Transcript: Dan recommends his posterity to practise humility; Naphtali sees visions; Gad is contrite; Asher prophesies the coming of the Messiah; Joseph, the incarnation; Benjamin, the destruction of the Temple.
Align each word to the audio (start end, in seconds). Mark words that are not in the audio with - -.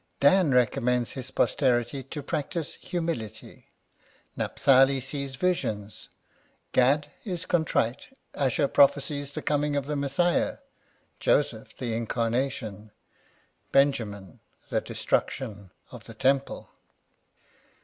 Dan 0.19 0.49
recommends 0.49 1.11
his 1.11 1.29
posterity 1.29 2.01
to 2.01 2.23
practise 2.23 2.73
humility; 2.73 3.67
Naphtali 4.35 4.99
sees 4.99 5.35
visions; 5.35 6.09
Gad 6.71 7.11
is 7.23 7.45
contrite; 7.45 8.07
Asher 8.33 8.67
prophesies 8.67 9.33
the 9.33 9.43
coming 9.43 9.75
of 9.75 9.85
the 9.85 9.95
Messiah; 9.95 10.57
Joseph, 11.19 11.77
the 11.77 11.93
incarnation; 11.93 12.89
Benjamin, 13.71 14.39
the 14.69 14.81
destruction 14.81 15.69
of 15.91 16.05
the 16.05 16.15
Temple. 16.15 16.71